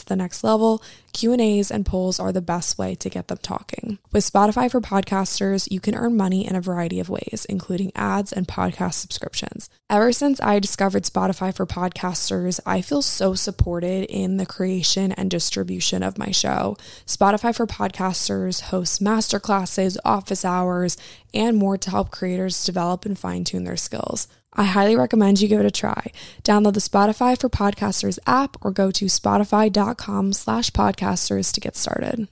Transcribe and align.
to 0.00 0.06
the 0.06 0.16
next 0.16 0.44
level, 0.44 0.82
Q&As 1.12 1.70
and 1.70 1.84
polls 1.84 2.20
are 2.20 2.32
the 2.32 2.40
best 2.40 2.78
way 2.78 2.94
to 2.94 3.10
get 3.10 3.28
them 3.28 3.38
talking. 3.42 3.98
With 4.12 4.30
Spotify 4.30 4.70
for 4.70 4.80
podcasters, 4.80 5.70
you 5.70 5.80
can 5.80 5.94
earn 5.94 6.16
money 6.16 6.46
in 6.46 6.56
a 6.56 6.60
variety 6.60 7.00
of 7.00 7.08
ways, 7.08 7.46
including 7.48 7.92
ads 7.94 8.32
and 8.32 8.46
podcast 8.46 8.94
subscriptions. 8.94 9.68
Ever 9.88 10.12
since 10.12 10.40
I 10.40 10.58
discovered 10.58 11.04
Spotify 11.04 11.54
for 11.54 11.66
podcasters, 11.66 12.60
I 12.64 12.80
feel 12.80 13.02
so 13.02 13.34
supported 13.34 14.04
in 14.04 14.36
the 14.36 14.46
creation 14.46 15.12
and 15.12 15.30
distribution 15.30 16.02
of 16.02 16.18
my 16.18 16.30
show. 16.30 16.76
Spotify 17.06 17.54
for 17.54 17.66
podcasters 17.66 18.62
hosts 18.62 19.00
masterclasses, 19.00 19.96
office 20.04 20.44
hours, 20.44 20.96
and 21.34 21.56
more 21.56 21.76
to 21.78 21.90
help 21.90 22.10
creators 22.10 22.64
develop 22.64 23.04
and 23.04 23.18
fine-tune 23.18 23.64
their 23.64 23.76
skills. 23.76 24.28
I 24.52 24.64
highly 24.64 24.96
recommend 24.96 25.40
you 25.40 25.48
give 25.48 25.60
it 25.60 25.66
a 25.66 25.70
try. 25.70 26.10
Download 26.42 26.74
the 26.74 26.80
Spotify 26.80 27.38
for 27.38 27.48
Podcasters 27.48 28.18
app 28.26 28.56
or 28.62 28.72
go 28.72 28.90
to 28.90 29.04
spotify.com 29.04 30.32
slash 30.32 30.70
podcasters 31.00 31.52
to 31.52 31.60
get 31.60 31.76
started. 31.76 32.28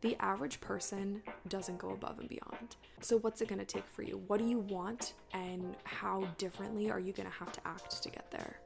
The 0.00 0.16
average 0.20 0.60
person 0.60 1.22
doesn't 1.48 1.78
go 1.78 1.90
above 1.90 2.18
and 2.18 2.28
beyond. 2.28 2.76
So 3.00 3.18
what's 3.18 3.40
it 3.40 3.48
going 3.48 3.58
to 3.58 3.64
take 3.64 3.86
for 3.88 4.02
you? 4.02 4.22
What 4.26 4.38
do 4.38 4.46
you 4.46 4.58
want 4.58 5.14
and 5.32 5.76
how 5.84 6.28
differently 6.38 6.90
are 6.90 7.00
you 7.00 7.12
going 7.12 7.28
to 7.28 7.34
have 7.34 7.52
to 7.52 7.60
act 7.66 8.02
to 8.02 8.10
get 8.10 8.30
there? 8.30 8.60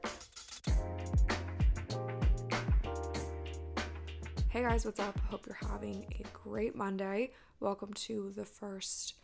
Hey 4.49 4.63
guys, 4.63 4.85
what's 4.85 4.99
up? 4.99 5.17
Hope 5.29 5.45
you're 5.45 5.69
having 5.69 6.05
a 6.19 6.23
great 6.33 6.75
Monday. 6.75 7.31
Welcome 7.59 7.93
to 7.93 8.31
the 8.35 8.45
first 8.45 9.15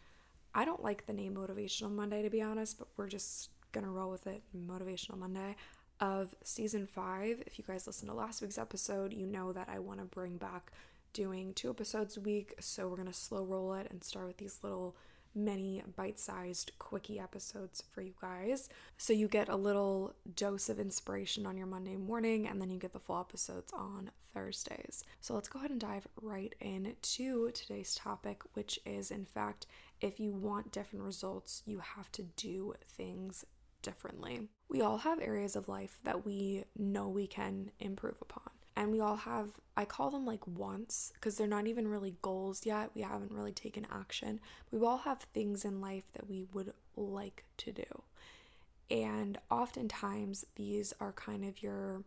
I 0.58 0.64
don't 0.64 0.82
like 0.82 1.06
the 1.06 1.12
name 1.12 1.36
Motivational 1.36 1.92
Monday 1.92 2.22
to 2.22 2.30
be 2.30 2.42
honest, 2.42 2.80
but 2.80 2.88
we're 2.96 3.10
just 3.10 3.50
gonna 3.74 3.90
roll 3.90 4.10
with 4.10 4.26
it. 4.26 4.42
Motivational 4.56 5.18
Monday 5.18 5.58
of 6.00 6.36
season 6.44 6.88
five. 6.88 7.42
If 7.46 7.58
you 7.58 7.66
guys 7.66 7.88
listened 7.88 8.10
to 8.10 8.16
last 8.16 8.42
week's 8.42 8.58
episode, 8.58 9.14
you 9.14 9.26
know 9.26 9.54
that 9.54 9.70
I 9.70 9.80
want 9.80 10.00
to 10.00 10.06
bring 10.06 10.38
back 10.38 10.72
doing 11.14 11.54
two 11.54 11.70
episodes 11.70 12.18
a 12.18 12.22
week. 12.22 12.56
So 12.60 12.88
we're 12.88 12.98
gonna 12.98 13.14
slow 13.14 13.44
roll 13.44 13.74
it 13.74 13.88
and 13.90 14.04
start 14.04 14.28
with 14.28 14.38
these 14.38 14.60
little 14.62 14.96
many 15.36 15.84
bite 15.96 16.20
sized 16.20 16.72
quickie 16.80 17.20
episodes 17.20 17.84
for 17.92 18.02
you 18.02 18.14
guys. 18.22 18.70
So 18.98 19.14
you 19.14 19.28
get 19.28 19.50
a 19.50 19.56
little 19.56 20.14
dose 20.36 20.70
of 20.70 20.80
inspiration 20.80 21.46
on 21.46 21.58
your 21.58 21.68
Monday 21.68 21.98
morning 21.98 22.48
and 22.48 22.62
then 22.62 22.70
you 22.70 22.80
get 22.80 22.94
the 22.94 23.00
full 23.00 23.20
episodes 23.20 23.72
on 23.74 24.12
Thursdays. 24.34 25.04
So 25.22 25.34
let's 25.34 25.50
go 25.50 25.60
ahead 25.60 25.72
and 25.72 25.80
dive 25.80 26.08
right 26.22 26.56
into 26.62 27.52
today's 27.52 27.96
topic, 27.96 28.42
which 28.54 28.80
is 28.86 29.12
in 29.12 29.26
fact 29.26 29.66
if 30.02 30.20
you 30.20 30.34
want 30.34 30.72
different 30.72 31.06
results, 31.06 31.64
you 31.66 31.80
have 31.80 32.12
to 32.14 32.24
do 32.24 32.74
things 32.88 33.46
differently. 33.86 34.42
We 34.68 34.82
all 34.82 34.98
have 34.98 35.20
areas 35.22 35.56
of 35.56 35.70
life 35.70 36.00
that 36.04 36.26
we 36.26 36.66
know 36.76 37.08
we 37.08 37.28
can 37.28 37.70
improve 37.80 38.18
upon. 38.20 38.50
And 38.76 38.92
we 38.92 39.00
all 39.00 39.16
have, 39.16 39.52
I 39.78 39.86
call 39.86 40.10
them 40.10 40.26
like 40.26 40.46
wants 40.48 41.14
because 41.14 41.38
they're 41.38 41.48
not 41.48 41.68
even 41.68 41.88
really 41.88 42.16
goals 42.22 42.66
yet. 42.66 42.90
We 42.96 43.04
haven't 43.04 43.32
really 43.32 43.54
taken 43.54 43.88
action. 43.90 44.42
We 44.72 44.86
all 44.86 44.98
have 44.98 45.20
things 45.20 45.64
in 45.64 45.80
life 45.80 46.04
that 46.14 46.28
we 46.28 46.44
would 46.52 46.74
like 46.98 47.46
to 47.58 47.72
do. 47.72 48.02
And 48.90 49.38
oftentimes, 49.50 50.46
these 50.56 50.94
are 51.00 51.14
kind 51.14 51.46
of 51.46 51.62
your 51.64 52.04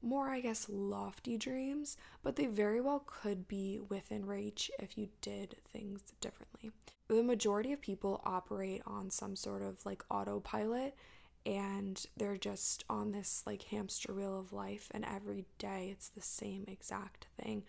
more, 0.00 0.30
I 0.30 0.40
guess, 0.40 0.68
lofty 0.68 1.36
dreams, 1.36 1.96
but 2.22 2.36
they 2.36 2.46
very 2.46 2.80
well 2.80 3.02
could 3.04 3.48
be 3.48 3.80
within 3.88 4.26
reach 4.26 4.70
if 4.78 4.96
you 4.96 5.08
did 5.20 5.56
things 5.72 6.00
differently. 6.20 6.70
The 7.08 7.22
majority 7.22 7.72
of 7.72 7.80
people 7.80 8.20
operate 8.24 8.82
on 8.86 9.10
some 9.10 9.34
sort 9.34 9.62
of 9.62 9.84
like 9.86 10.02
autopilot 10.10 10.94
and 11.46 12.04
they're 12.16 12.36
just 12.36 12.84
on 12.90 13.12
this 13.12 13.42
like 13.46 13.62
hamster 13.62 14.12
wheel 14.12 14.38
of 14.38 14.52
life, 14.52 14.88
and 14.90 15.04
every 15.04 15.46
day 15.58 15.88
it's 15.90 16.10
the 16.10 16.20
same 16.20 16.64
exact 16.68 17.26
thing. 17.42 17.62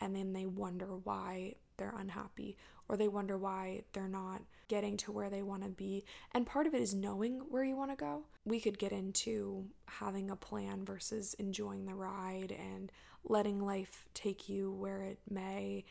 And 0.00 0.14
then 0.14 0.32
they 0.34 0.44
wonder 0.44 0.88
why 1.04 1.54
they're 1.76 1.94
unhappy 1.98 2.56
or 2.88 2.96
they 2.96 3.08
wonder 3.08 3.38
why 3.38 3.84
they're 3.92 4.08
not 4.08 4.42
getting 4.68 4.96
to 4.98 5.12
where 5.12 5.30
they 5.30 5.42
want 5.42 5.62
to 5.62 5.68
be. 5.70 6.04
And 6.32 6.46
part 6.46 6.66
of 6.66 6.74
it 6.74 6.82
is 6.82 6.94
knowing 6.94 7.40
where 7.48 7.64
you 7.64 7.76
want 7.76 7.92
to 7.92 7.96
go. 7.96 8.24
We 8.44 8.60
could 8.60 8.78
get 8.78 8.92
into 8.92 9.64
having 9.86 10.30
a 10.30 10.36
plan 10.36 10.84
versus 10.84 11.34
enjoying 11.34 11.86
the 11.86 11.94
ride 11.94 12.52
and 12.52 12.92
letting 13.24 13.64
life 13.64 14.04
take 14.12 14.48
you 14.48 14.70
where 14.72 15.00
it 15.00 15.18
may 15.30 15.84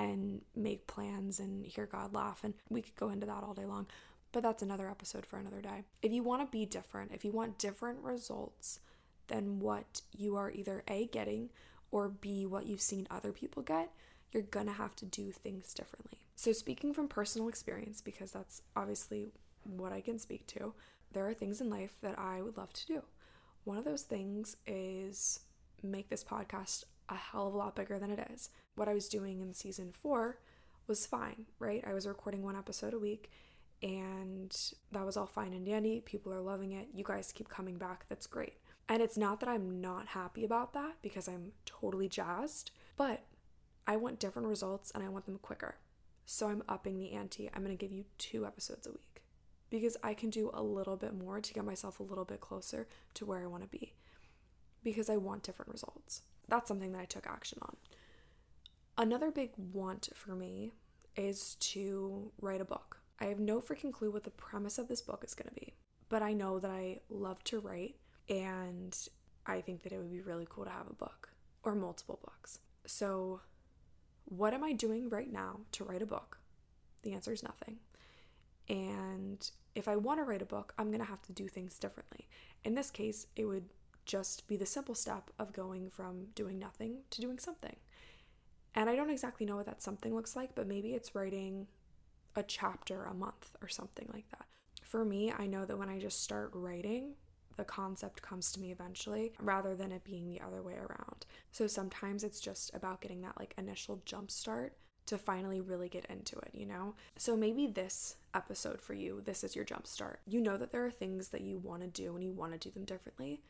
and 0.00 0.40
make 0.56 0.86
plans 0.86 1.38
and 1.38 1.66
hear 1.66 1.86
God 1.86 2.14
laugh. 2.14 2.40
And 2.42 2.54
we 2.70 2.80
could 2.80 2.96
go 2.96 3.10
into 3.10 3.26
that 3.26 3.44
all 3.44 3.52
day 3.52 3.66
long. 3.66 3.86
But 4.32 4.42
that's 4.42 4.62
another 4.62 4.88
episode 4.88 5.26
for 5.26 5.38
another 5.38 5.60
day. 5.60 5.84
If 6.02 6.12
you 6.12 6.22
want 6.22 6.42
to 6.42 6.50
be 6.50 6.64
different, 6.64 7.12
if 7.12 7.24
you 7.24 7.32
want 7.32 7.58
different 7.58 8.02
results 8.02 8.80
than 9.26 9.60
what 9.60 10.00
you 10.16 10.36
are 10.36 10.50
either 10.50 10.82
A, 10.88 11.06
getting, 11.06 11.50
or 11.90 12.08
B, 12.08 12.46
what 12.46 12.66
you've 12.66 12.80
seen 12.80 13.06
other 13.10 13.32
people 13.32 13.62
get, 13.62 13.90
you're 14.32 14.42
gonna 14.44 14.72
have 14.72 14.94
to 14.96 15.04
do 15.04 15.32
things 15.32 15.74
differently. 15.74 16.18
So, 16.36 16.52
speaking 16.52 16.94
from 16.94 17.08
personal 17.08 17.48
experience, 17.48 18.00
because 18.00 18.30
that's 18.30 18.62
obviously 18.76 19.32
what 19.64 19.92
I 19.92 20.00
can 20.00 20.18
speak 20.18 20.46
to, 20.48 20.72
there 21.12 21.28
are 21.28 21.34
things 21.34 21.60
in 21.60 21.68
life 21.68 21.94
that 22.00 22.18
I 22.18 22.40
would 22.40 22.56
love 22.56 22.72
to 22.72 22.86
do. 22.86 23.02
One 23.64 23.76
of 23.76 23.84
those 23.84 24.02
things 24.02 24.56
is 24.66 25.40
make 25.82 26.08
this 26.08 26.22
podcast 26.22 26.84
a 27.10 27.14
hell 27.14 27.48
of 27.48 27.54
a 27.54 27.56
lot 27.56 27.76
bigger 27.76 27.98
than 27.98 28.10
it 28.10 28.30
is. 28.32 28.50
What 28.74 28.88
I 28.88 28.94
was 28.94 29.08
doing 29.08 29.40
in 29.40 29.54
season 29.54 29.92
four 29.92 30.38
was 30.86 31.06
fine, 31.06 31.46
right? 31.58 31.84
I 31.86 31.92
was 31.92 32.06
recording 32.06 32.42
one 32.42 32.56
episode 32.56 32.94
a 32.94 32.98
week 32.98 33.30
and 33.82 34.54
that 34.92 35.06
was 35.06 35.16
all 35.16 35.26
fine 35.26 35.52
and 35.52 35.64
dandy. 35.64 36.00
People 36.00 36.32
are 36.32 36.40
loving 36.40 36.72
it. 36.72 36.88
You 36.92 37.04
guys 37.04 37.32
keep 37.32 37.48
coming 37.48 37.78
back. 37.78 38.04
That's 38.08 38.26
great. 38.26 38.54
And 38.88 39.02
it's 39.02 39.16
not 39.16 39.40
that 39.40 39.48
I'm 39.48 39.80
not 39.80 40.08
happy 40.08 40.44
about 40.44 40.72
that 40.74 40.96
because 41.00 41.28
I'm 41.28 41.52
totally 41.64 42.08
jazzed, 42.08 42.72
but 42.96 43.22
I 43.86 43.96
want 43.96 44.18
different 44.18 44.48
results 44.48 44.90
and 44.94 45.02
I 45.02 45.08
want 45.08 45.26
them 45.26 45.38
quicker. 45.38 45.76
So 46.26 46.48
I'm 46.48 46.62
upping 46.68 46.98
the 46.98 47.12
ante. 47.12 47.48
I'm 47.54 47.64
going 47.64 47.76
to 47.76 47.80
give 47.80 47.92
you 47.92 48.04
two 48.18 48.46
episodes 48.46 48.86
a 48.86 48.92
week 48.92 49.22
because 49.70 49.96
I 50.02 50.14
can 50.14 50.30
do 50.30 50.50
a 50.52 50.62
little 50.62 50.96
bit 50.96 51.14
more 51.14 51.40
to 51.40 51.54
get 51.54 51.64
myself 51.64 52.00
a 52.00 52.04
little 52.04 52.24
bit 52.24 52.40
closer 52.40 52.88
to 53.14 53.24
where 53.24 53.42
I 53.42 53.46
want 53.46 53.62
to 53.62 53.68
be 53.68 53.94
because 54.82 55.08
I 55.08 55.16
want 55.16 55.42
different 55.42 55.70
results. 55.70 56.22
That's 56.50 56.68
something 56.68 56.92
that 56.92 57.00
I 57.00 57.06
took 57.06 57.26
action 57.26 57.58
on. 57.62 57.76
Another 58.98 59.30
big 59.30 59.52
want 59.72 60.10
for 60.14 60.34
me 60.34 60.72
is 61.16 61.54
to 61.60 62.32
write 62.40 62.60
a 62.60 62.66
book. 62.66 62.98
I 63.20 63.26
have 63.26 63.38
no 63.40 63.60
freaking 63.60 63.92
clue 63.92 64.10
what 64.10 64.24
the 64.24 64.30
premise 64.30 64.78
of 64.78 64.88
this 64.88 65.00
book 65.00 65.22
is 65.24 65.34
going 65.34 65.48
to 65.48 65.54
be, 65.54 65.74
but 66.08 66.22
I 66.22 66.32
know 66.32 66.58
that 66.58 66.70
I 66.70 67.00
love 67.08 67.42
to 67.44 67.60
write 67.60 67.96
and 68.28 68.96
I 69.46 69.60
think 69.60 69.82
that 69.82 69.92
it 69.92 69.98
would 69.98 70.12
be 70.12 70.20
really 70.20 70.46
cool 70.48 70.64
to 70.64 70.70
have 70.70 70.88
a 70.90 70.94
book 70.94 71.30
or 71.62 71.74
multiple 71.74 72.18
books. 72.22 72.58
So 72.86 73.40
what 74.24 74.54
am 74.54 74.64
I 74.64 74.72
doing 74.72 75.08
right 75.08 75.30
now 75.30 75.60
to 75.72 75.84
write 75.84 76.02
a 76.02 76.06
book? 76.06 76.38
The 77.02 77.12
answer 77.12 77.32
is 77.32 77.42
nothing. 77.42 77.78
And 78.68 79.50
if 79.74 79.88
I 79.88 79.96
want 79.96 80.20
to 80.20 80.24
write 80.24 80.42
a 80.42 80.46
book, 80.46 80.74
I'm 80.78 80.88
going 80.88 81.00
to 81.00 81.06
have 81.06 81.22
to 81.22 81.32
do 81.32 81.48
things 81.48 81.78
differently. 81.78 82.28
In 82.64 82.74
this 82.74 82.90
case, 82.90 83.26
it 83.36 83.44
would 83.44 83.64
just 84.10 84.48
be 84.48 84.56
the 84.56 84.66
simple 84.66 84.96
step 84.96 85.30
of 85.38 85.52
going 85.52 85.88
from 85.88 86.26
doing 86.34 86.58
nothing 86.58 87.02
to 87.10 87.20
doing 87.20 87.38
something. 87.38 87.76
And 88.74 88.90
I 88.90 88.96
don't 88.96 89.10
exactly 89.10 89.46
know 89.46 89.56
what 89.56 89.66
that 89.66 89.82
something 89.82 90.14
looks 90.14 90.34
like, 90.34 90.54
but 90.56 90.66
maybe 90.66 90.94
it's 90.94 91.14
writing 91.14 91.68
a 92.34 92.42
chapter 92.42 93.04
a 93.04 93.14
month 93.14 93.56
or 93.62 93.68
something 93.68 94.08
like 94.12 94.28
that. 94.30 94.46
For 94.82 95.04
me, 95.04 95.32
I 95.36 95.46
know 95.46 95.64
that 95.64 95.78
when 95.78 95.88
I 95.88 96.00
just 96.00 96.22
start 96.24 96.50
writing, 96.52 97.14
the 97.56 97.64
concept 97.64 98.20
comes 98.20 98.50
to 98.52 98.60
me 98.60 98.72
eventually 98.72 99.32
rather 99.40 99.76
than 99.76 99.92
it 99.92 100.02
being 100.02 100.28
the 100.28 100.40
other 100.40 100.62
way 100.62 100.74
around. 100.74 101.26
So 101.52 101.68
sometimes 101.68 102.24
it's 102.24 102.40
just 102.40 102.74
about 102.74 103.00
getting 103.00 103.20
that 103.20 103.38
like 103.38 103.54
initial 103.56 104.02
jump 104.04 104.32
start 104.32 104.76
to 105.06 105.18
finally 105.18 105.60
really 105.60 105.88
get 105.88 106.06
into 106.06 106.36
it, 106.38 106.50
you 106.52 106.66
know? 106.66 106.94
So 107.16 107.36
maybe 107.36 107.66
this 107.68 108.16
episode 108.34 108.80
for 108.80 108.94
you, 108.94 109.20
this 109.24 109.44
is 109.44 109.54
your 109.54 109.64
jump 109.64 109.86
start. 109.86 110.20
You 110.26 110.40
know 110.40 110.56
that 110.56 110.72
there 110.72 110.84
are 110.84 110.90
things 110.90 111.28
that 111.28 111.42
you 111.42 111.58
want 111.58 111.82
to 111.82 111.88
do 111.88 112.16
and 112.16 112.24
you 112.24 112.32
want 112.32 112.52
to 112.52 112.58
do 112.58 112.72
them 112.72 112.84
differently. 112.84 113.42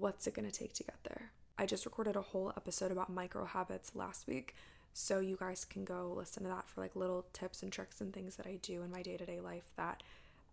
What's 0.00 0.26
it 0.26 0.34
going 0.34 0.50
to 0.50 0.56
take 0.56 0.74
to 0.74 0.82
get 0.82 0.96
there? 1.04 1.30
I 1.56 1.66
just 1.66 1.84
recorded 1.84 2.16
a 2.16 2.20
whole 2.20 2.52
episode 2.56 2.90
about 2.90 3.10
micro 3.10 3.44
habits 3.44 3.94
last 3.94 4.26
week. 4.26 4.56
So 4.92 5.20
you 5.20 5.36
guys 5.38 5.64
can 5.64 5.84
go 5.84 6.12
listen 6.16 6.42
to 6.42 6.48
that 6.48 6.68
for 6.68 6.80
like 6.80 6.96
little 6.96 7.26
tips 7.32 7.62
and 7.62 7.72
tricks 7.72 8.00
and 8.00 8.12
things 8.12 8.36
that 8.36 8.46
I 8.46 8.58
do 8.60 8.82
in 8.82 8.90
my 8.90 9.02
day 9.02 9.16
to 9.16 9.24
day 9.24 9.40
life 9.40 9.70
that 9.76 10.02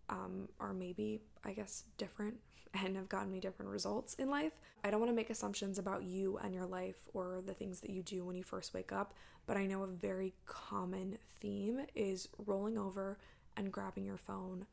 um, 0.10 0.50
are 0.60 0.74
maybe, 0.74 1.22
I 1.44 1.54
guess, 1.54 1.84
different 1.98 2.36
and 2.74 2.96
have 2.96 3.10
gotten 3.10 3.32
me 3.32 3.40
different 3.40 3.72
results 3.72 4.14
in 4.16 4.30
life. 4.30 4.54
I 4.84 4.92
don't 4.92 5.00
want 5.00 5.12
to 5.12 5.16
make 5.16 5.32
assumptions 5.32 5.80
about 5.80 6.04
you 6.04 6.38
and 6.38 6.54
your 6.54 6.66
life 6.66 7.10
or 7.14 7.42
the 7.46 7.54
things 7.54 7.82
that 7.82 7.90
you 7.90 8.04
do 8.04 8.24
when 8.24 8.36
you 8.36 8.44
first 8.44 8.74
wake 8.74 8.92
up, 8.92 9.14
but 9.48 9.58
I 9.58 9.66
know 9.66 9.84
a 9.84 9.88
very 9.88 10.34
common 10.46 11.18
theme 11.40 11.82
is 11.96 12.30
rolling 12.46 12.78
over 12.78 13.18
and 13.58 13.72
grabbing 13.72 14.06
your 14.06 14.18
phone 14.18 14.68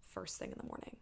first 0.00 0.38
thing 0.38 0.50
in 0.50 0.58
the 0.58 0.66
morning. 0.66 0.96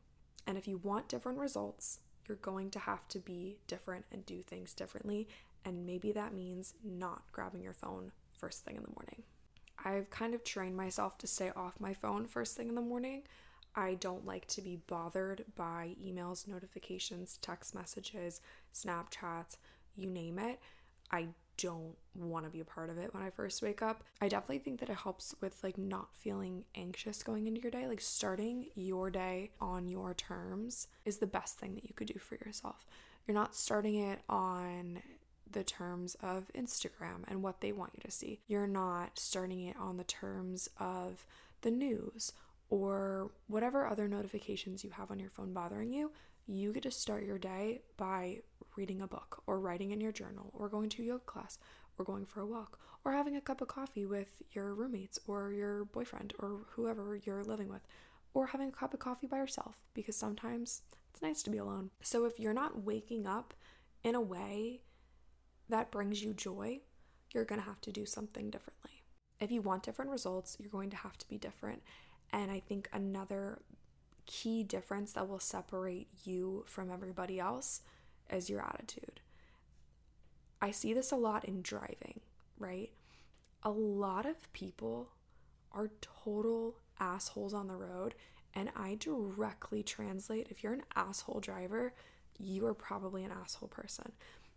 And 0.46 0.58
if 0.58 0.66
you 0.66 0.78
want 0.78 1.08
different 1.08 1.38
results, 1.38 2.00
you're 2.26 2.36
going 2.36 2.70
to 2.70 2.78
have 2.78 3.06
to 3.08 3.18
be 3.18 3.56
different 3.66 4.04
and 4.12 4.24
do 4.26 4.42
things 4.42 4.74
differently. 4.74 5.28
And 5.64 5.86
maybe 5.86 6.12
that 6.12 6.34
means 6.34 6.74
not 6.84 7.22
grabbing 7.32 7.62
your 7.62 7.72
phone 7.72 8.12
first 8.36 8.64
thing 8.64 8.76
in 8.76 8.82
the 8.82 8.94
morning. 8.94 9.22
I've 9.84 10.10
kind 10.10 10.34
of 10.34 10.44
trained 10.44 10.76
myself 10.76 11.18
to 11.18 11.26
stay 11.26 11.50
off 11.54 11.80
my 11.80 11.94
phone 11.94 12.26
first 12.26 12.56
thing 12.56 12.68
in 12.68 12.74
the 12.74 12.80
morning. 12.80 13.22
I 13.74 13.94
don't 13.94 14.26
like 14.26 14.46
to 14.48 14.60
be 14.60 14.76
bothered 14.86 15.44
by 15.56 15.96
emails, 16.04 16.46
notifications, 16.46 17.38
text 17.40 17.74
messages, 17.74 18.40
Snapchats, 18.74 19.56
you 19.96 20.06
name 20.06 20.38
it. 20.38 20.60
I 21.10 21.28
don't 21.56 21.96
want 22.14 22.44
to 22.44 22.50
be 22.50 22.60
a 22.60 22.64
part 22.64 22.90
of 22.90 22.98
it 22.98 23.12
when 23.14 23.22
I 23.22 23.30
first 23.30 23.62
wake 23.62 23.82
up. 23.82 24.04
I 24.20 24.28
definitely 24.28 24.58
think 24.58 24.80
that 24.80 24.90
it 24.90 24.96
helps 24.96 25.34
with 25.40 25.62
like 25.62 25.78
not 25.78 26.08
feeling 26.14 26.64
anxious 26.74 27.22
going 27.22 27.46
into 27.46 27.60
your 27.60 27.70
day. 27.70 27.86
Like 27.86 28.00
starting 28.00 28.66
your 28.74 29.10
day 29.10 29.50
on 29.60 29.88
your 29.88 30.14
terms 30.14 30.88
is 31.04 31.18
the 31.18 31.26
best 31.26 31.58
thing 31.58 31.74
that 31.74 31.84
you 31.84 31.94
could 31.94 32.08
do 32.08 32.18
for 32.18 32.34
yourself. 32.36 32.86
You're 33.26 33.34
not 33.34 33.54
starting 33.54 33.96
it 33.96 34.20
on 34.28 35.02
the 35.50 35.62
terms 35.64 36.16
of 36.22 36.50
Instagram 36.56 37.24
and 37.28 37.42
what 37.42 37.60
they 37.60 37.72
want 37.72 37.92
you 37.94 38.02
to 38.04 38.10
see. 38.10 38.40
You're 38.46 38.66
not 38.66 39.18
starting 39.18 39.62
it 39.62 39.76
on 39.76 39.96
the 39.96 40.04
terms 40.04 40.68
of 40.78 41.24
the 41.60 41.70
news 41.70 42.32
or 42.70 43.30
whatever 43.48 43.86
other 43.86 44.08
notifications 44.08 44.82
you 44.82 44.90
have 44.90 45.10
on 45.10 45.18
your 45.18 45.30
phone 45.30 45.52
bothering 45.52 45.92
you. 45.92 46.10
You 46.46 46.72
get 46.72 46.82
to 46.84 46.90
start 46.90 47.24
your 47.24 47.38
day 47.38 47.82
by 47.96 48.38
reading 48.76 49.00
a 49.00 49.06
book 49.06 49.42
or 49.46 49.60
writing 49.60 49.90
in 49.90 50.00
your 50.00 50.12
journal 50.12 50.50
or 50.54 50.68
going 50.68 50.88
to 50.90 51.02
yoga 51.02 51.24
class 51.24 51.58
or 51.98 52.04
going 52.04 52.24
for 52.26 52.40
a 52.40 52.46
walk 52.46 52.78
or 53.04 53.12
having 53.12 53.36
a 53.36 53.40
cup 53.40 53.60
of 53.60 53.68
coffee 53.68 54.06
with 54.06 54.42
your 54.52 54.74
roommates 54.74 55.18
or 55.26 55.52
your 55.52 55.84
boyfriend 55.84 56.32
or 56.38 56.60
whoever 56.70 57.20
you're 57.24 57.44
living 57.44 57.68
with 57.68 57.82
or 58.34 58.48
having 58.48 58.68
a 58.68 58.72
cup 58.72 58.94
of 58.94 59.00
coffee 59.00 59.26
by 59.26 59.36
yourself 59.36 59.84
because 59.94 60.16
sometimes 60.16 60.82
it's 61.12 61.22
nice 61.22 61.42
to 61.42 61.50
be 61.50 61.58
alone. 61.58 61.90
So 62.00 62.24
if 62.24 62.40
you're 62.40 62.54
not 62.54 62.82
waking 62.82 63.26
up 63.26 63.54
in 64.02 64.14
a 64.14 64.20
way 64.20 64.80
that 65.68 65.90
brings 65.90 66.22
you 66.22 66.34
joy, 66.34 66.80
you're 67.32 67.44
going 67.44 67.60
to 67.60 67.66
have 67.66 67.80
to 67.82 67.92
do 67.92 68.04
something 68.06 68.50
differently. 68.50 69.04
If 69.40 69.50
you 69.50 69.62
want 69.62 69.82
different 69.82 70.10
results, 70.10 70.56
you're 70.58 70.70
going 70.70 70.90
to 70.90 70.96
have 70.96 71.18
to 71.18 71.28
be 71.28 71.38
different. 71.38 71.82
And 72.32 72.50
I 72.50 72.60
think 72.60 72.88
another 72.92 73.60
key 74.26 74.62
difference 74.62 75.12
that 75.12 75.28
will 75.28 75.40
separate 75.40 76.08
you 76.24 76.64
from 76.66 76.90
everybody 76.90 77.38
else 77.38 77.82
is 78.30 78.48
your 78.48 78.62
attitude. 78.62 79.20
I 80.60 80.70
see 80.70 80.94
this 80.94 81.10
a 81.10 81.16
lot 81.16 81.44
in 81.44 81.62
driving, 81.62 82.20
right? 82.58 82.90
A 83.62 83.70
lot 83.70 84.26
of 84.26 84.52
people 84.52 85.10
are 85.72 85.90
total 86.00 86.76
assholes 87.00 87.54
on 87.54 87.66
the 87.66 87.76
road, 87.76 88.14
and 88.54 88.70
I 88.76 88.96
directly 88.98 89.82
translate 89.82 90.48
if 90.50 90.62
you're 90.62 90.72
an 90.72 90.84
asshole 90.94 91.40
driver, 91.40 91.94
you 92.38 92.66
are 92.66 92.74
probably 92.74 93.24
an 93.24 93.32
asshole 93.32 93.68
person. 93.68 94.12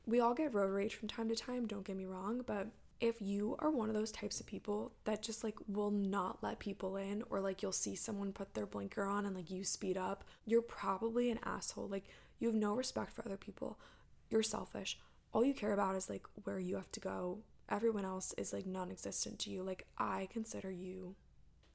We 0.05 0.19
all 0.19 0.33
get 0.33 0.53
road 0.53 0.71
rage 0.71 0.95
from 0.95 1.07
time 1.07 1.29
to 1.29 1.35
time, 1.35 1.65
don't 1.65 1.85
get 1.85 1.97
me 1.97 2.05
wrong, 2.05 2.43
but 2.45 2.67
if 3.01 3.21
you 3.21 3.55
are 3.59 3.69
one 3.69 3.89
of 3.89 3.95
those 3.95 4.11
types 4.11 4.39
of 4.39 4.45
people 4.45 4.93
that 5.03 5.21
just 5.21 5.43
like 5.43 5.55
will 5.67 5.91
not 5.91 6.41
let 6.41 6.59
people 6.59 6.95
in 6.95 7.23
or 7.29 7.41
like 7.41 7.61
you'll 7.61 7.71
see 7.71 7.95
someone 7.95 8.31
put 8.31 8.53
their 8.53 8.65
blinker 8.65 9.03
on 9.03 9.25
and 9.25 9.35
like 9.35 9.51
you 9.51 9.63
speed 9.63 9.97
up, 9.97 10.23
you're 10.45 10.61
probably 10.61 11.29
an 11.29 11.39
asshole. 11.43 11.87
Like 11.87 12.05
you 12.39 12.47
have 12.47 12.55
no 12.55 12.73
respect 12.75 13.11
for 13.11 13.25
other 13.25 13.37
people. 13.37 13.79
You're 14.29 14.43
selfish. 14.43 14.97
All 15.33 15.43
you 15.43 15.53
care 15.53 15.73
about 15.73 15.95
is 15.95 16.09
like 16.09 16.25
where 16.43 16.59
you 16.59 16.75
have 16.75 16.91
to 16.93 16.99
go. 16.99 17.39
Everyone 17.67 18.05
else 18.05 18.33
is 18.37 18.53
like 18.53 18.65
non 18.65 18.91
existent 18.91 19.39
to 19.39 19.49
you. 19.49 19.63
Like, 19.63 19.85
I 19.97 20.27
consider 20.31 20.71
you 20.71 21.15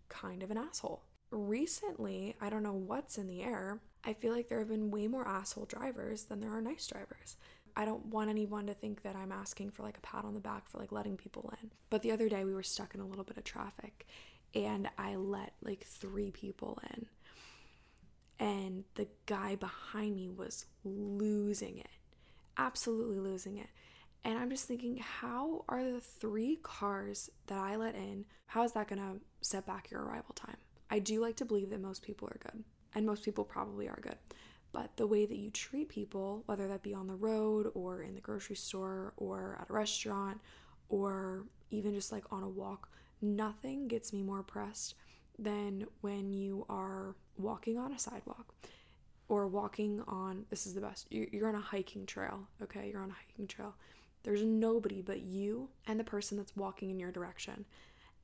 kind 0.08 0.43
of 0.43 0.50
an 0.50 0.58
asshole. 0.58 1.02
Recently, 1.31 2.37
I 2.40 2.49
don't 2.49 2.62
know 2.62 2.73
what's 2.73 3.19
in 3.19 3.26
the 3.26 3.43
air. 3.43 3.81
I 4.05 4.14
feel 4.14 4.32
like 4.32 4.49
there 4.49 4.61
have 4.61 4.69
been 4.69 4.90
way 4.90 5.08
more 5.08 5.28
asshole 5.28 5.66
drivers 5.66 6.25
than 6.25 6.40
there 6.40 6.56
are 6.56 6.62
nice 6.62 6.87
drivers. 6.87 7.37
I 7.76 7.84
don't 7.84 8.06
want 8.06 8.31
anyone 8.31 8.67
to 8.67 8.75
think 8.75 9.02
that 9.02 9.17
I'm 9.17 9.32
asking 9.32 9.70
for 9.70 9.82
like 9.82 9.99
a 9.99 10.00
pat 10.00 10.25
on 10.25 10.34
the 10.34 10.40
back 10.40 10.69
for 10.69 10.78
like 10.78 10.93
letting 10.93 11.17
people 11.17 11.52
in. 11.62 11.70
But 11.88 12.02
the 12.02 12.12
other 12.12 12.28
day 12.28 12.44
we 12.44 12.55
were 12.55 12.62
stuck 12.62 12.94
in 12.94 13.00
a 13.00 13.06
little 13.06 13.25
bit 13.25 13.37
of 13.37 13.44
traffic 13.44 14.06
and 14.55 14.88
I 14.99 15.17
let 15.17 15.55
like 15.62 15.84
three 15.84 16.31
people 16.31 16.78
in 16.94 17.06
and 18.40 18.84
the 18.94 19.06
guy 19.26 19.55
behind 19.55 20.17
me 20.17 20.31
was 20.31 20.64
losing 20.82 21.78
it, 21.78 21.90
absolutely 22.56 23.19
losing 23.19 23.58
it. 23.58 23.69
And 24.25 24.38
I'm 24.38 24.50
just 24.50 24.66
thinking, 24.66 24.96
how 24.96 25.64
are 25.69 25.84
the 25.84 26.00
three 26.00 26.58
cars 26.62 27.31
that 27.46 27.58
I 27.58 27.76
let 27.76 27.94
in, 27.94 28.25
how 28.46 28.64
is 28.64 28.73
that 28.73 28.88
to 28.88 29.20
set 29.43 29.66
back 29.66 29.90
your 29.90 30.02
arrival 30.02 30.34
time? 30.34 30.56
I 30.90 30.99
do 30.99 31.20
like 31.20 31.37
to 31.37 31.44
believe 31.44 31.70
that 31.70 31.81
most 31.81 32.02
people 32.02 32.28
are 32.28 32.38
good, 32.38 32.64
and 32.94 33.06
most 33.06 33.25
people 33.25 33.44
probably 33.44 33.88
are 33.88 34.00
good. 34.02 34.19
But 34.72 34.96
the 34.96 35.06
way 35.06 35.26
that 35.26 35.37
you 35.37 35.50
treat 35.50 35.88
people, 35.88 36.43
whether 36.46 36.69
that 36.69 36.82
be 36.82 36.94
on 36.94 37.08
the 37.08 37.14
road 37.14 37.70
or 37.75 38.02
in 38.02 38.14
the 38.14 38.20
grocery 38.20 38.56
store 38.56 39.12
or 39.17 39.58
at 39.61 39.70
a 39.70 39.72
restaurant 39.72 40.40
or 40.88 41.44
even 41.70 41.94
just 41.94 42.12
like 42.12 42.25
on 42.31 42.43
a 42.43 42.49
walk, 42.49 42.88
nothing 43.20 43.88
gets 43.88 44.12
me 44.12 44.22
more 44.22 44.43
pressed 44.43 44.94
than 45.38 45.87
when 46.02 46.32
you 46.32 46.67
are 46.69 47.14
walking 47.38 47.78
on 47.78 47.93
a 47.93 47.99
sidewalk 47.99 48.55
or 49.28 49.46
walking 49.46 50.02
on 50.06 50.44
this 50.50 50.67
is 50.67 50.75
the 50.75 50.81
best 50.81 51.06
you're 51.11 51.49
on 51.49 51.55
a 51.55 51.61
hiking 51.61 52.05
trail 52.05 52.49
okay? 52.62 52.90
You're 52.93 53.02
on 53.02 53.11
a 53.11 53.14
hiking 53.14 53.46
trail. 53.46 53.75
There's 54.23 54.43
nobody 54.43 55.00
but 55.00 55.23
you 55.23 55.70
and 55.87 55.99
the 55.99 56.05
person 56.05 56.37
that's 56.37 56.55
walking 56.56 56.90
in 56.90 56.99
your 56.99 57.12
direction. 57.12 57.64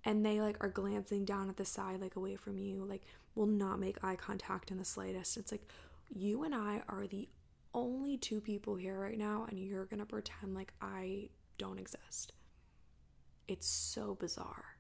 And 0.05 0.25
they 0.25 0.41
like 0.41 0.63
are 0.63 0.69
glancing 0.69 1.25
down 1.25 1.49
at 1.49 1.57
the 1.57 1.65
side 1.65 2.01
like 2.01 2.17
away 2.17 2.37
from 2.37 2.59
you 2.59 2.85
like 2.85 3.03
will 3.35 3.47
not 3.47 3.81
make 3.81 4.03
eye 4.05 4.17
contact 4.17 4.71
in 4.71 4.79
the 4.79 4.85
slightest. 4.85 5.37
It's 5.37 5.53
like 5.53 5.69
you 6.09 6.45
and 6.45 6.55
i 6.55 6.83
are 6.89 7.07
the 7.07 7.29
only 7.75 8.17
two 8.17 8.41
people 8.41 8.77
here 8.77 8.99
right 8.99 9.19
now 9.19 9.47
and 9.49 9.59
you're 9.59 9.85
gonna 9.85 10.07
pretend 10.07 10.55
like 10.55 10.73
i 10.81 11.29
don't 11.59 11.79
exist 11.79 12.33
it's 13.49 13.69
so 13.69 14.15
bizarre 14.15 14.77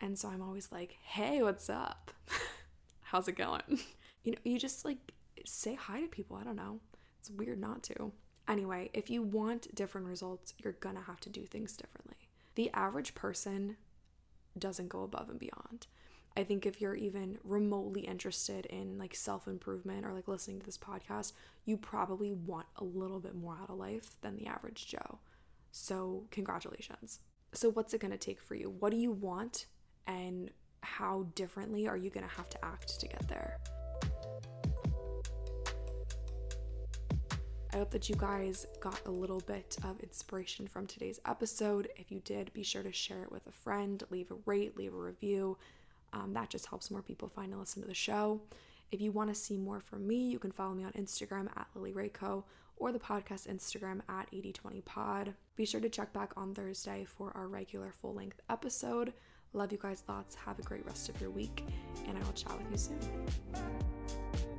and 0.00 0.18
so 0.18 0.28
I'm 0.28 0.42
always 0.42 0.70
like, 0.70 0.96
hey, 1.02 1.42
what's 1.42 1.68
up? 1.68 2.12
How's 3.02 3.28
it 3.28 3.36
going? 3.36 3.62
you 4.22 4.32
know, 4.32 4.38
you 4.44 4.58
just 4.58 4.84
like 4.84 4.98
say 5.44 5.74
hi 5.74 6.00
to 6.00 6.06
people. 6.06 6.36
I 6.36 6.44
don't 6.44 6.56
know. 6.56 6.80
It's 7.18 7.30
weird 7.30 7.60
not 7.60 7.82
to. 7.84 8.12
Anyway, 8.46 8.90
if 8.94 9.10
you 9.10 9.22
want 9.22 9.74
different 9.74 10.06
results, 10.06 10.54
you're 10.58 10.74
gonna 10.74 11.02
have 11.02 11.20
to 11.20 11.30
do 11.30 11.44
things 11.44 11.76
differently. 11.76 12.16
The 12.54 12.70
average 12.72 13.14
person 13.14 13.76
doesn't 14.58 14.88
go 14.88 15.02
above 15.02 15.28
and 15.28 15.38
beyond. 15.38 15.86
I 16.38 16.44
think 16.44 16.64
if 16.64 16.80
you're 16.80 16.94
even 16.94 17.36
remotely 17.44 18.02
interested 18.02 18.64
in 18.66 18.96
like 18.96 19.14
self 19.14 19.46
improvement 19.46 20.06
or 20.06 20.14
like 20.14 20.28
listening 20.28 20.60
to 20.60 20.66
this 20.66 20.78
podcast, 20.78 21.32
you 21.66 21.76
probably 21.76 22.32
want 22.32 22.66
a 22.76 22.84
little 22.84 23.20
bit 23.20 23.34
more 23.34 23.58
out 23.60 23.68
of 23.68 23.76
life 23.76 24.16
than 24.22 24.36
the 24.36 24.46
average 24.46 24.86
Joe. 24.86 25.18
So, 25.72 26.24
congratulations. 26.30 27.18
So, 27.52 27.70
what's 27.70 27.92
it 27.92 28.00
gonna 28.00 28.16
take 28.16 28.40
for 28.40 28.54
you? 28.54 28.70
What 28.70 28.92
do 28.92 28.96
you 28.96 29.10
want? 29.10 29.66
and 30.08 30.50
how 30.80 31.26
differently 31.34 31.86
are 31.86 31.96
you 31.96 32.10
going 32.10 32.26
to 32.26 32.34
have 32.34 32.48
to 32.48 32.64
act 32.64 32.98
to 32.98 33.06
get 33.06 33.28
there? 33.28 33.58
I 37.72 37.76
hope 37.76 37.90
that 37.90 38.08
you 38.08 38.16
guys 38.16 38.66
got 38.80 39.00
a 39.04 39.10
little 39.10 39.40
bit 39.40 39.76
of 39.84 40.00
inspiration 40.00 40.66
from 40.66 40.86
today's 40.86 41.20
episode. 41.26 41.88
If 41.96 42.10
you 42.10 42.20
did, 42.20 42.52
be 42.54 42.62
sure 42.62 42.82
to 42.82 42.92
share 42.92 43.22
it 43.22 43.30
with 43.30 43.46
a 43.46 43.52
friend, 43.52 44.02
leave 44.10 44.30
a 44.30 44.36
rate, 44.46 44.76
leave 44.76 44.94
a 44.94 44.96
review. 44.96 45.58
Um, 46.12 46.32
that 46.34 46.50
just 46.50 46.66
helps 46.66 46.90
more 46.90 47.02
people 47.02 47.28
find 47.28 47.50
and 47.50 47.60
listen 47.60 47.82
to 47.82 47.88
the 47.88 47.94
show. 47.94 48.40
If 48.90 49.00
you 49.00 49.12
want 49.12 49.28
to 49.28 49.34
see 49.34 49.56
more 49.56 49.80
from 49.80 50.06
me, 50.06 50.16
you 50.16 50.38
can 50.38 50.52
follow 50.52 50.74
me 50.74 50.84
on 50.84 50.92
Instagram 50.92 51.48
at 51.56 51.66
Lily 51.74 51.92
Rakow 51.92 52.44
or 52.76 52.92
the 52.92 52.98
podcast 52.98 53.48
Instagram 53.48 54.00
at 54.08 54.30
8020pod. 54.32 55.34
Be 55.56 55.66
sure 55.66 55.80
to 55.80 55.88
check 55.88 56.12
back 56.12 56.32
on 56.36 56.54
Thursday 56.54 57.04
for 57.04 57.32
our 57.36 57.48
regular 57.48 57.92
full 57.92 58.14
length 58.14 58.40
episode. 58.48 59.12
Love 59.52 59.72
you 59.72 59.78
guys 59.80 60.04
lots. 60.08 60.34
Have 60.34 60.58
a 60.58 60.62
great 60.62 60.86
rest 60.86 61.08
of 61.08 61.20
your 61.20 61.30
week, 61.30 61.64
and 62.06 62.16
I 62.16 62.20
will 62.22 62.32
chat 62.32 62.56
with 62.58 62.70
you 62.70 62.76
soon. 62.76 64.57